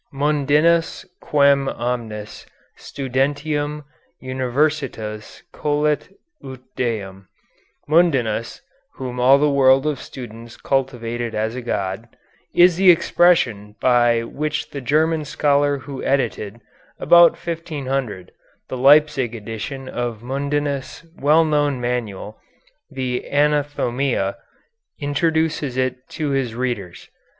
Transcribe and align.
Mundinus 0.11 1.05
quem 1.21 1.69
omnis 1.69 2.47
studentium 2.75 3.83
universitas 4.19 5.43
colit 5.53 6.09
ut 6.43 6.59
deum 6.75 7.27
(Mundinus, 7.87 8.61
whom 8.95 9.19
all 9.19 9.37
the 9.37 9.47
world 9.51 9.85
of 9.85 9.99
students 10.01 10.57
cultivated 10.57 11.35
as 11.35 11.53
a 11.55 11.61
god), 11.61 12.07
is 12.55 12.77
the 12.77 12.89
expression 12.89 13.75
by 13.79 14.23
which 14.23 14.71
the 14.71 14.81
German 14.81 15.23
scholar 15.23 15.77
who 15.77 16.03
edited, 16.03 16.59
about 16.99 17.33
1500, 17.33 18.31
the 18.69 18.77
Leipzig 18.77 19.35
edition 19.35 19.87
of 19.87 20.23
Mundinus' 20.23 21.05
well 21.15 21.45
known 21.45 21.79
manual, 21.79 22.39
the 22.89 23.27
Anathomia, 23.31 24.37
introduces 24.97 25.77
it 25.77 26.09
to 26.09 26.31
his 26.31 26.55
readers. 26.55 27.07